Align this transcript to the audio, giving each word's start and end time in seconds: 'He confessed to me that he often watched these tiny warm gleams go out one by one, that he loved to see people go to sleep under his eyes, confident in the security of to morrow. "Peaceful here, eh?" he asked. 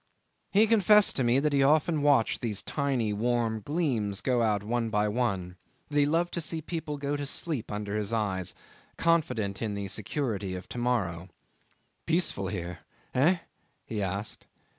'He 0.49 0.65
confessed 0.65 1.15
to 1.17 1.23
me 1.23 1.39
that 1.39 1.53
he 1.53 1.61
often 1.61 2.01
watched 2.01 2.41
these 2.41 2.63
tiny 2.63 3.13
warm 3.13 3.61
gleams 3.61 4.21
go 4.21 4.41
out 4.41 4.63
one 4.63 4.89
by 4.89 5.07
one, 5.07 5.57
that 5.89 5.99
he 5.99 6.07
loved 6.07 6.33
to 6.33 6.41
see 6.41 6.59
people 6.59 6.97
go 6.97 7.15
to 7.15 7.23
sleep 7.27 7.71
under 7.71 7.95
his 7.95 8.11
eyes, 8.11 8.55
confident 8.97 9.61
in 9.61 9.75
the 9.75 9.87
security 9.87 10.55
of 10.55 10.67
to 10.69 10.79
morrow. 10.79 11.29
"Peaceful 12.07 12.47
here, 12.47 12.79
eh?" 13.13 13.37
he 13.85 14.01
asked. 14.01 14.47